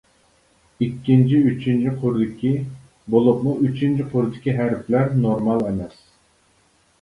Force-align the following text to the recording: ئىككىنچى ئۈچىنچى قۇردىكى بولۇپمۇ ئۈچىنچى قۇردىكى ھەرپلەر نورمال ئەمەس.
ئىككىنچى 0.83 1.41
ئۈچىنچى 1.49 1.91
قۇردىكى 2.03 2.53
بولۇپمۇ 3.17 3.53
ئۈچىنچى 3.67 4.09
قۇردىكى 4.15 4.57
ھەرپلەر 4.63 5.15
نورمال 5.21 5.63
ئەمەس. 5.69 6.01